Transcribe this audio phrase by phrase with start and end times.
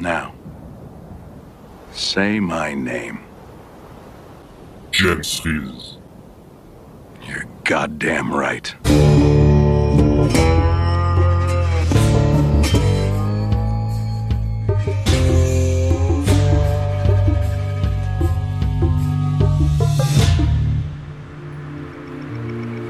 [0.00, 0.32] Now,
[1.92, 3.18] say my name.
[4.92, 8.72] Jens You're goddamn right.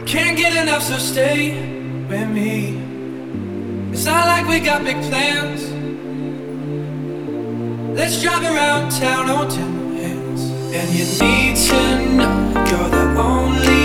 [0.07, 1.53] Can't get enough, so stay
[2.07, 2.77] with me.
[3.93, 5.68] It's not like we got big plans.
[7.99, 10.43] Let's drive around town on ten hands.
[10.73, 11.81] And you need to
[12.17, 13.78] know you're the only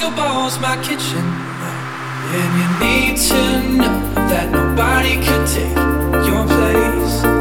[0.00, 1.24] basketball's my kitchen.
[2.32, 5.76] And you need to know that nobody could take
[6.26, 7.39] your place.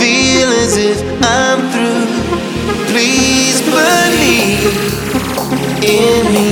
[0.00, 2.06] feel as if I'm through.
[2.90, 4.72] Please believe
[5.84, 6.48] in me.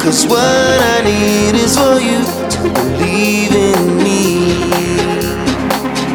[0.00, 2.20] Cause what I need is for you
[2.54, 4.22] to believe in me.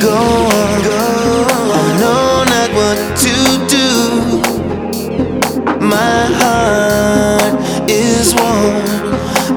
[0.00, 0.80] go on.
[1.82, 3.34] I know not what to
[3.76, 3.88] do.
[5.80, 7.54] My heart
[7.90, 8.86] is warm.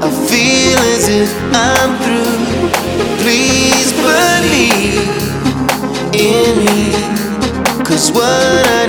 [0.04, 2.40] I feel as if I'm through.
[3.24, 5.10] Please believe
[6.14, 6.92] in me.
[7.86, 8.81] Cause what I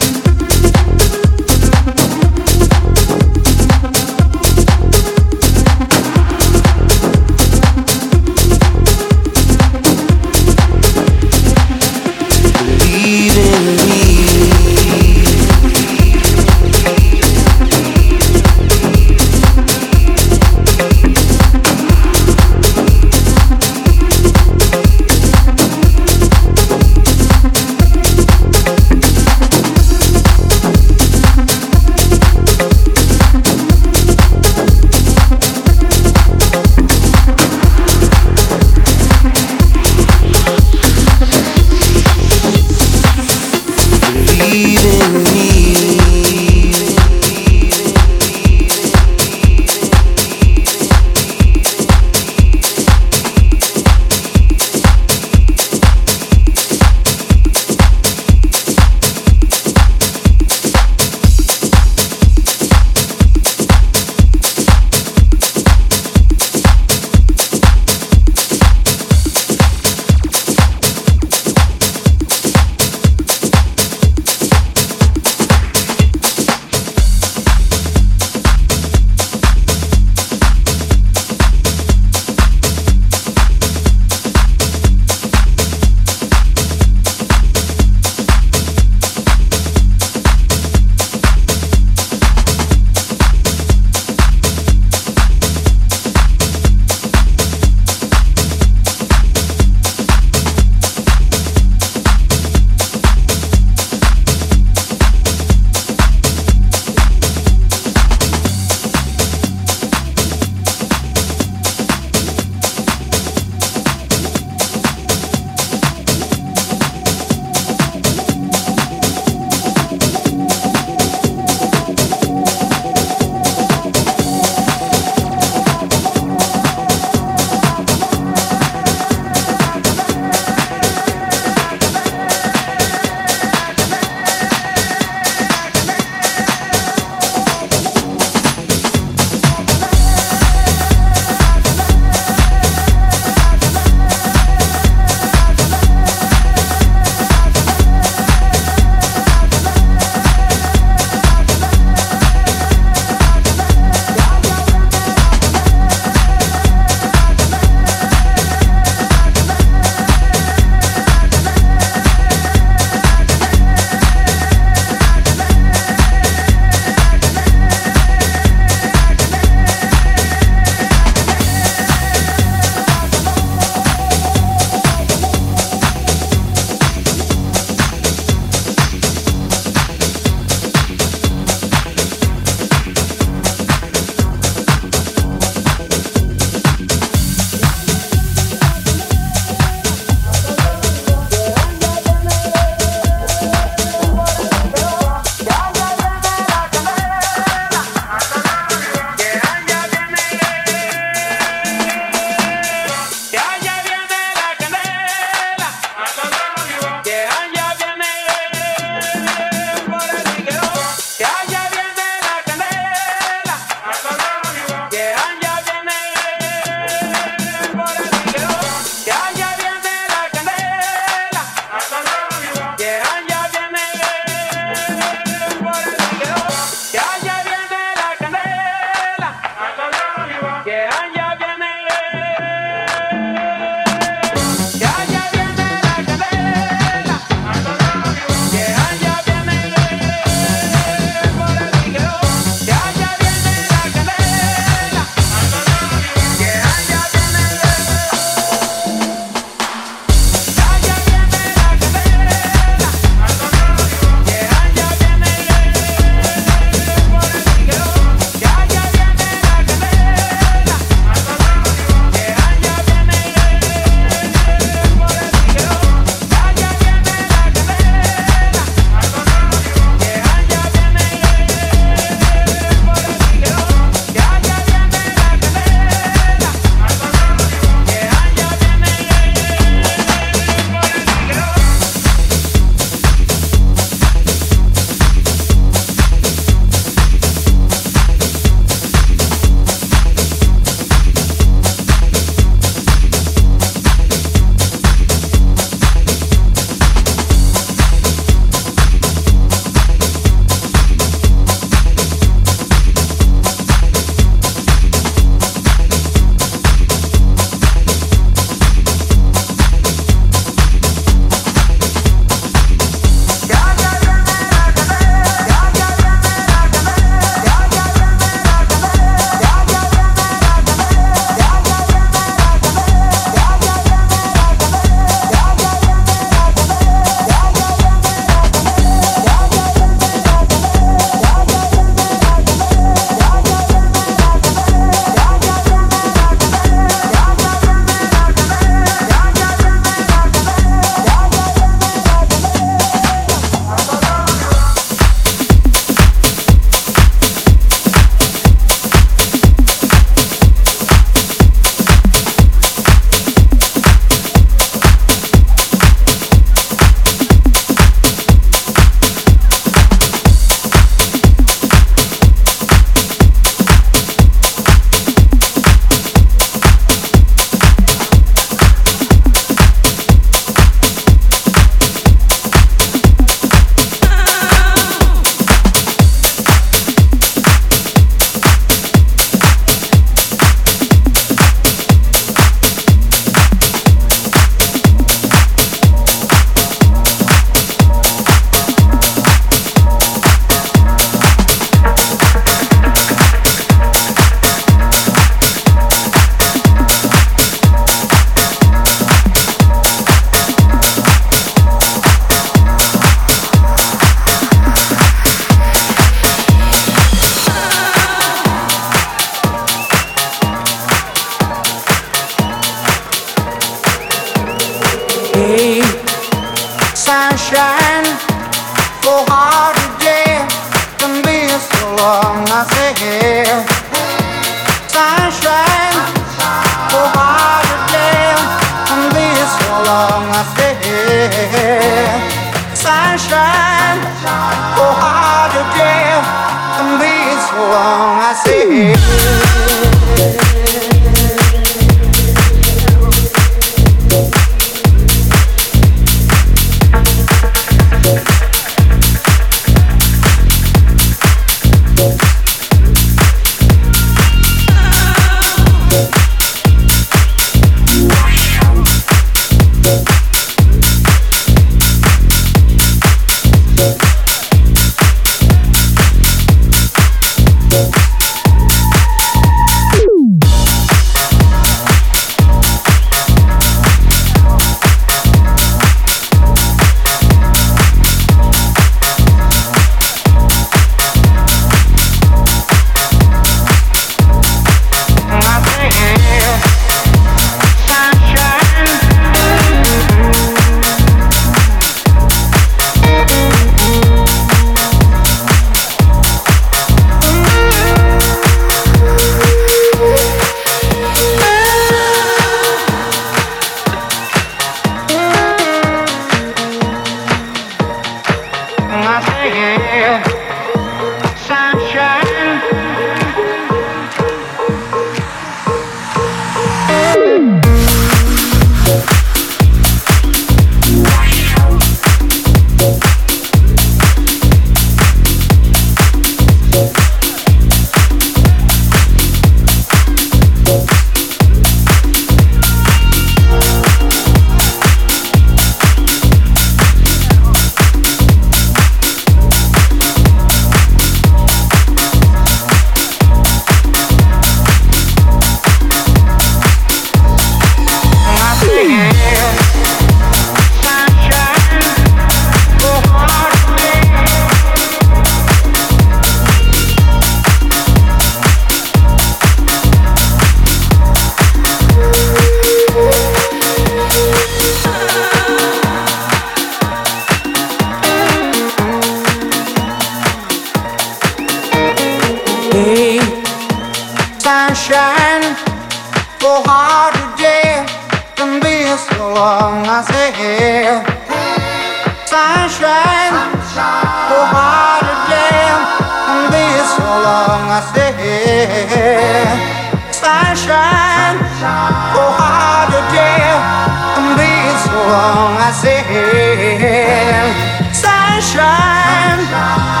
[596.11, 597.53] Sunshine.
[597.93, 600.00] Sunshine.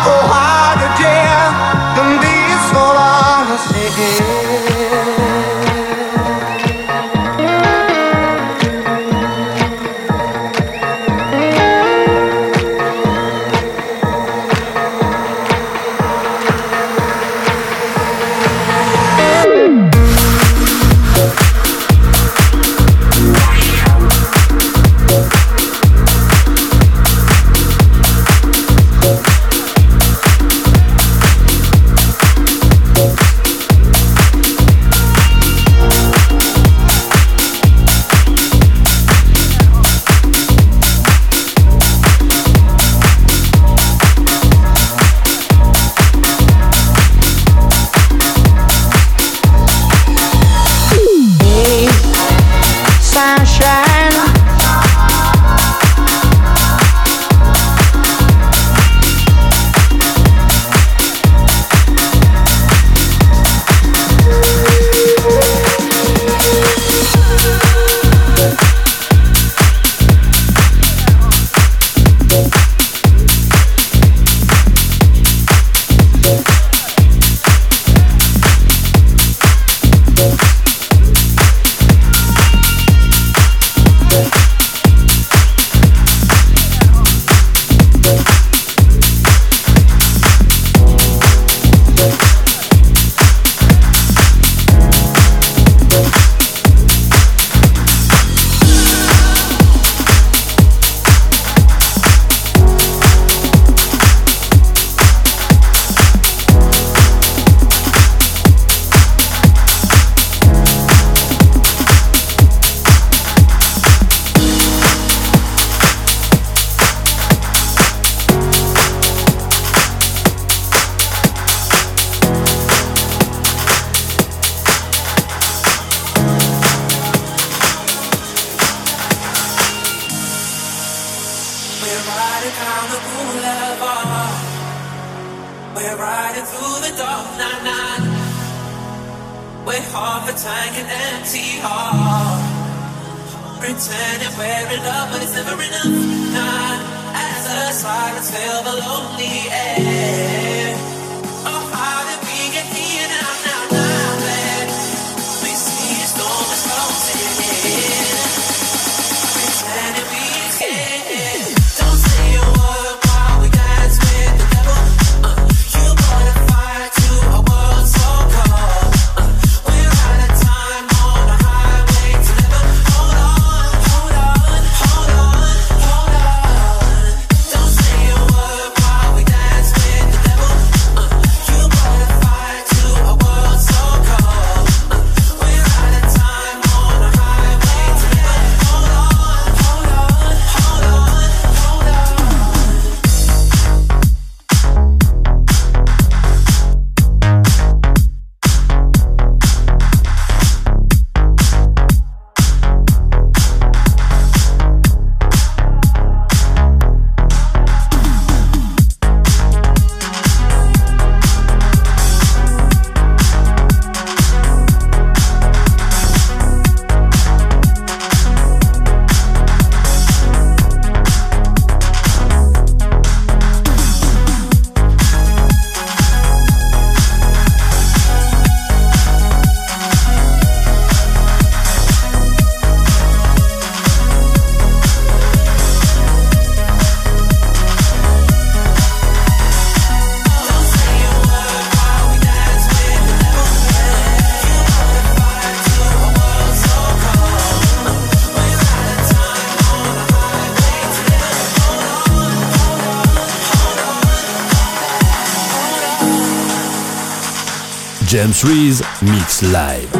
[258.21, 259.90] CM3's Mix Live.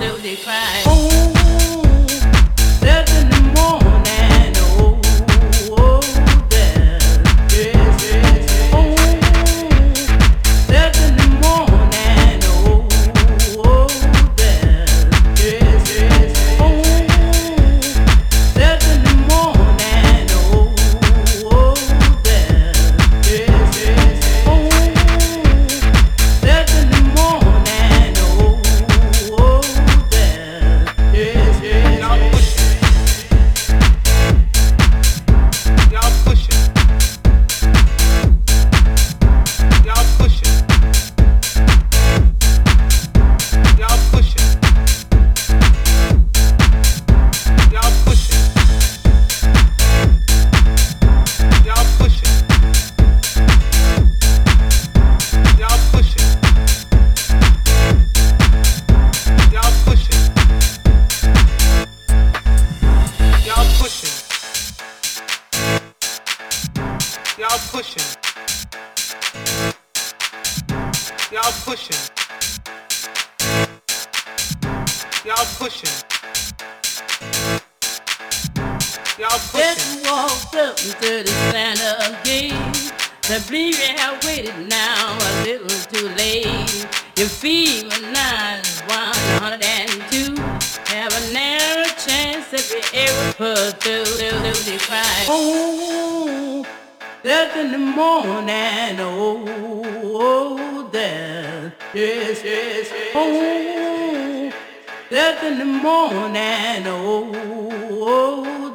[0.00, 1.27] More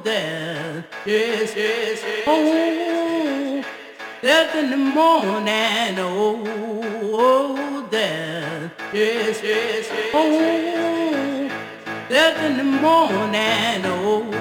[0.04, 0.86] dance.
[1.06, 2.24] Yes, yes, yes.
[2.28, 3.64] Oh,
[4.22, 6.00] death in the morning.
[6.00, 6.44] Oh,
[7.14, 8.74] oh dance.
[8.94, 10.12] Yes, yes, yes.
[10.14, 11.50] Oh,
[12.10, 13.86] death in the morning.
[13.86, 14.33] Oh.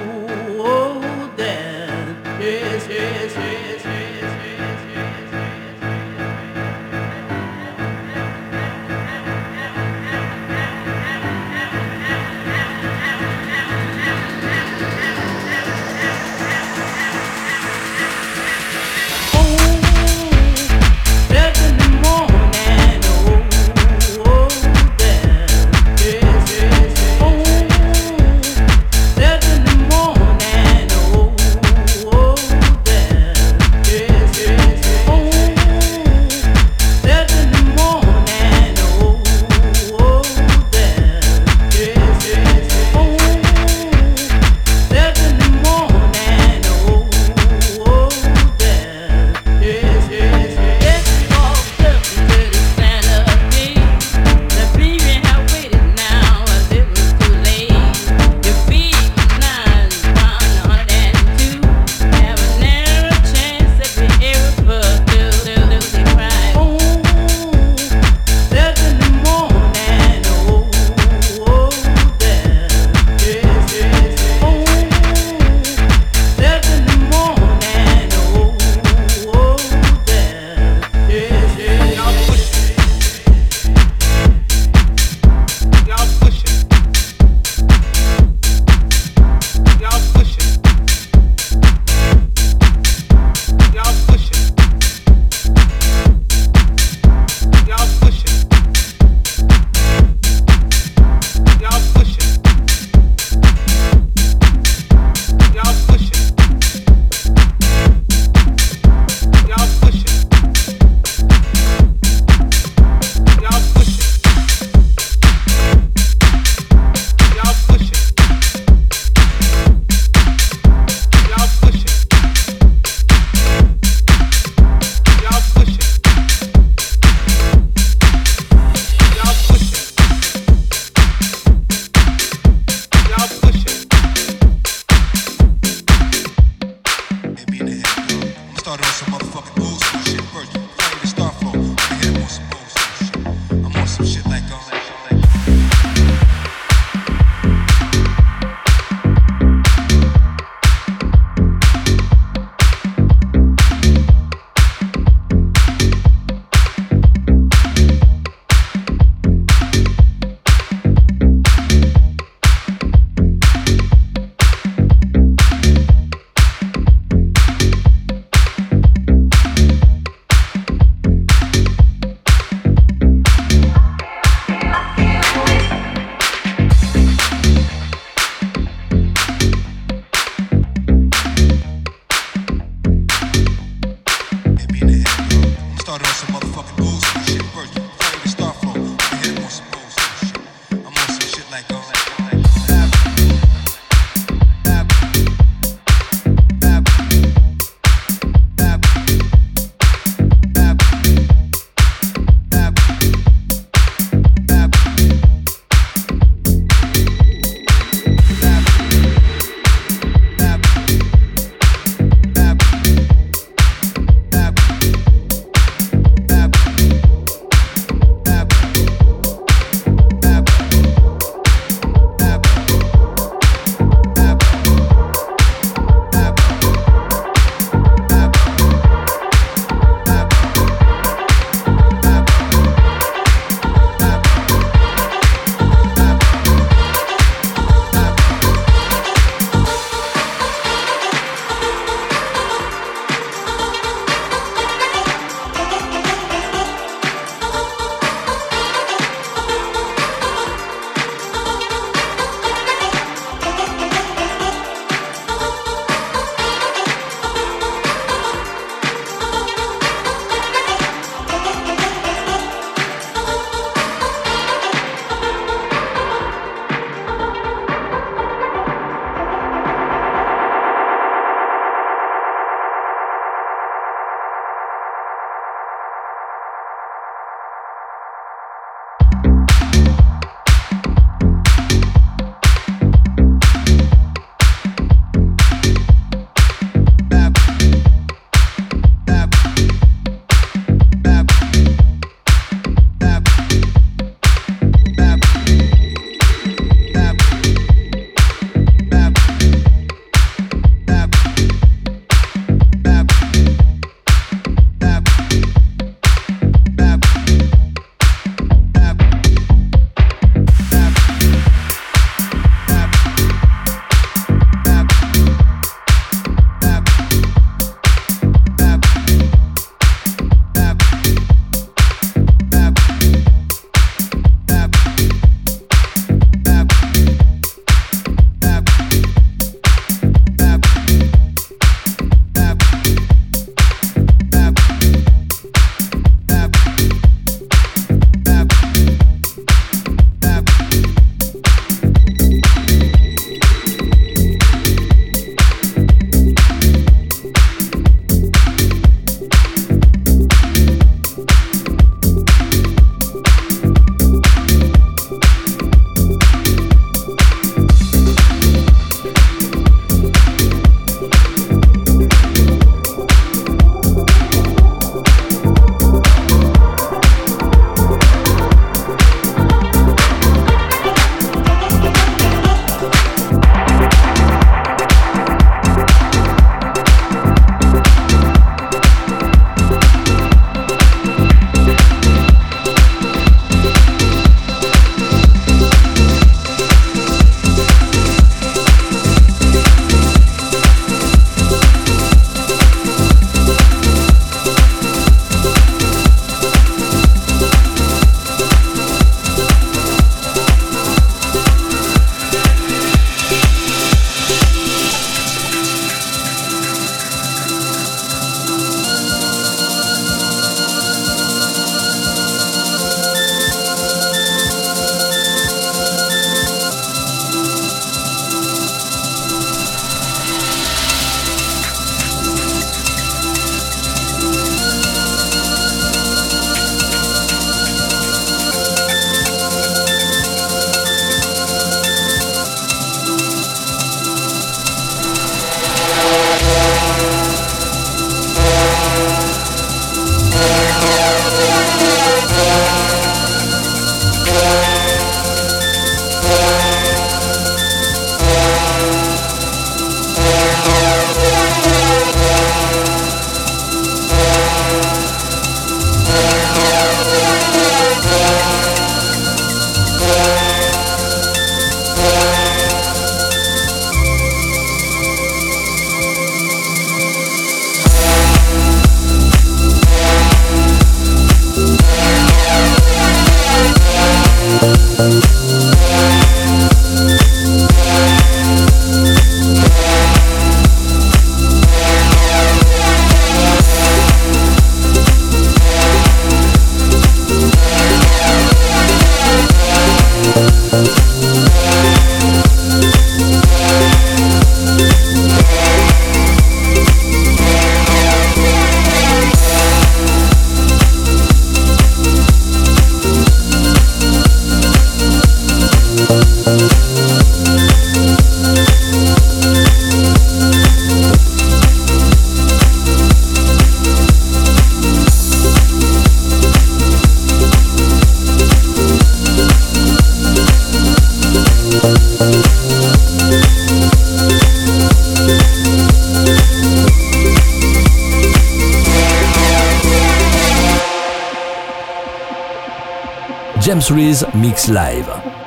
[533.62, 535.41] James Reese Mix Live.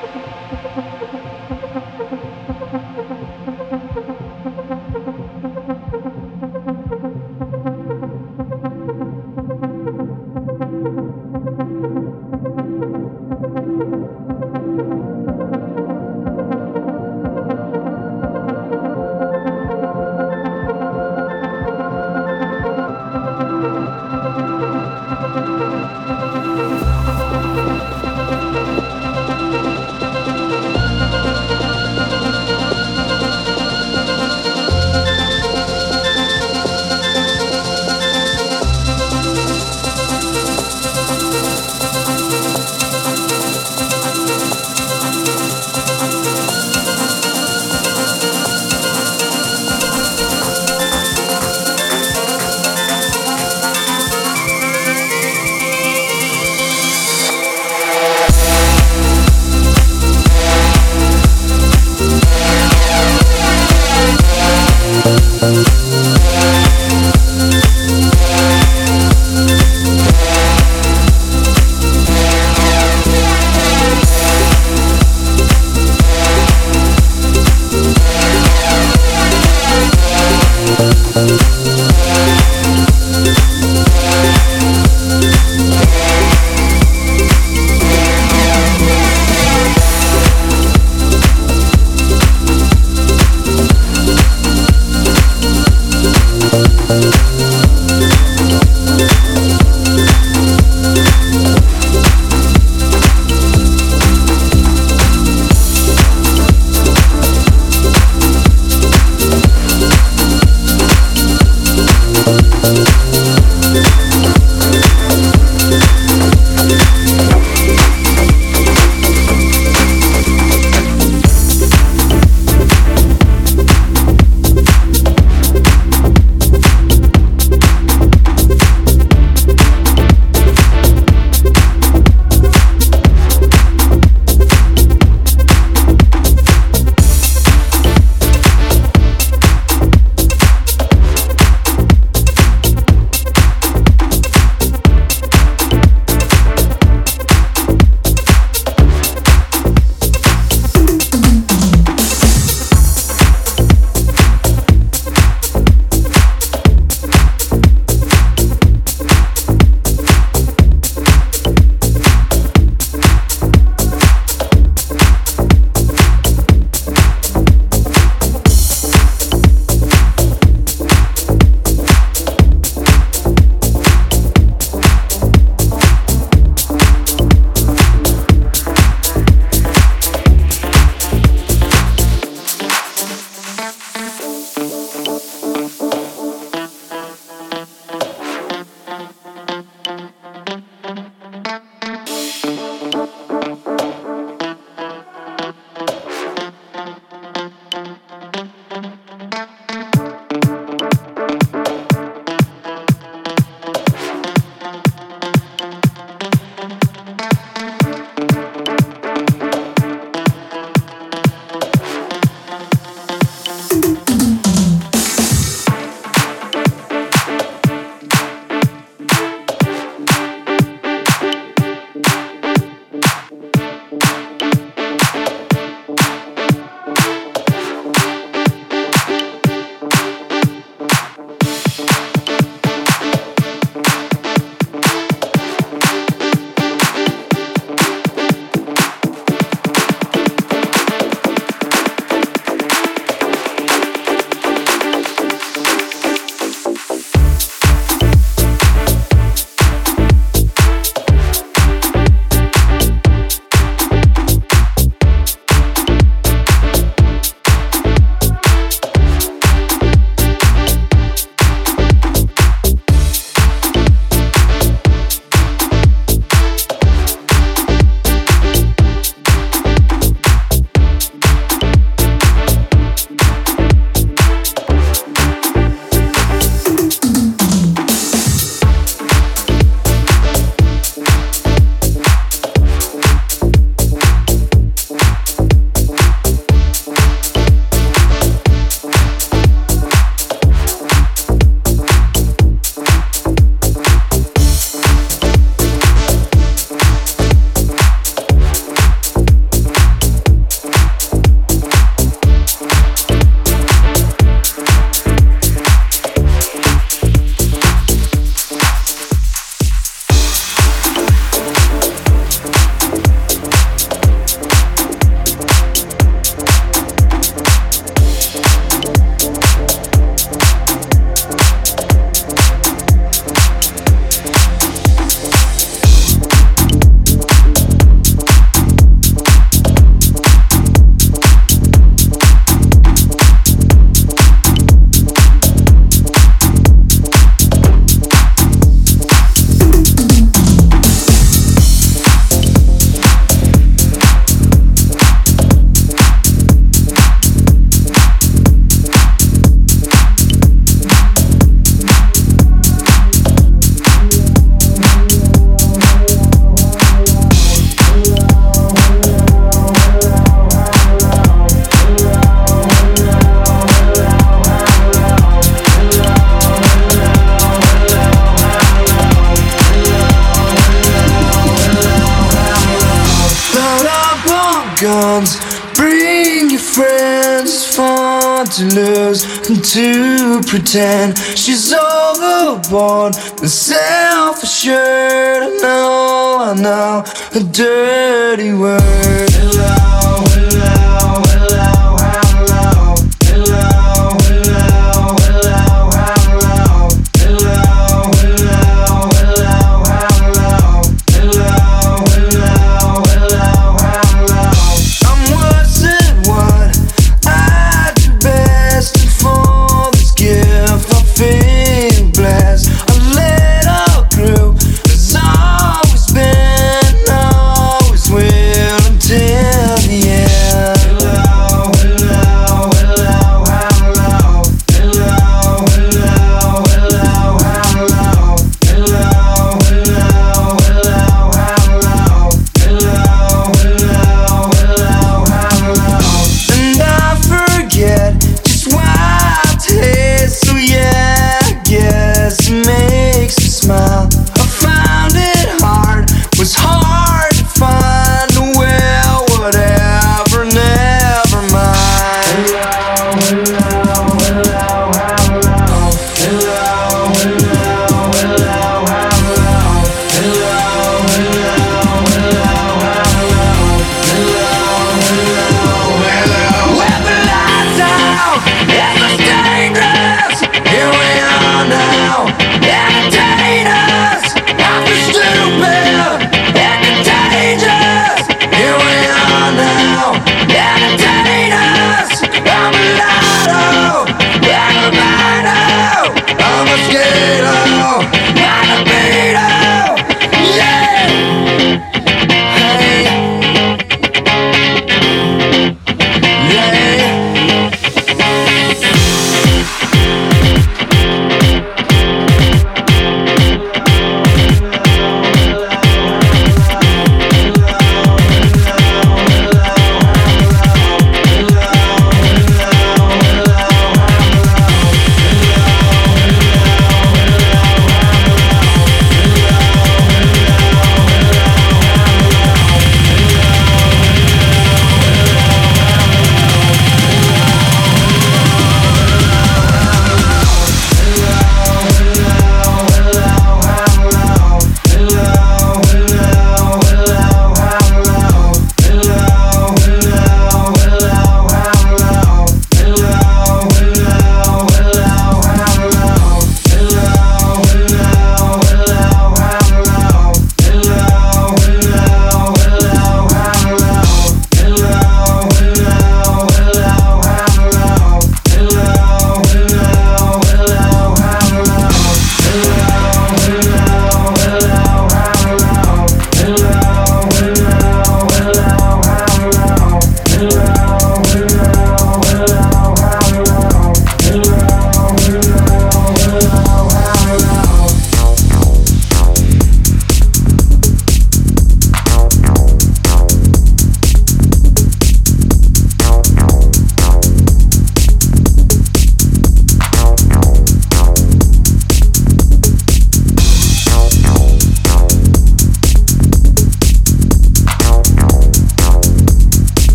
[387.35, 388.74] A dirty word.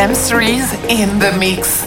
[0.00, 1.79] James Reese in the mix.